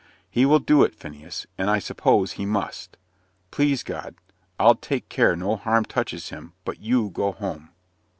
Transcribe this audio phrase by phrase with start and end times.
[0.31, 2.97] "He will do it, Phineas, and I suppose he must.
[3.51, 4.15] Please God,
[4.59, 7.69] I'll take care no harm touches him but you go home."